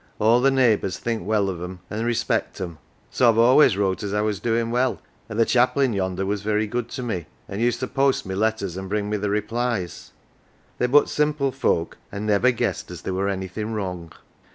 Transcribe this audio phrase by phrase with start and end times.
[0.17, 2.79] All the neighbours think well o' them, an' respect them.
[3.11, 6.65] So I've always wrote as I was doin" well, an' the chaplain yonder was very
[6.65, 10.09] good to me, an' used to post my letters an' bring me the replies.
[10.09, 13.29] 241 Q "OUR JOE" They're but simple folk; an 1 never guessed as there were
[13.29, 14.11] anything wrong.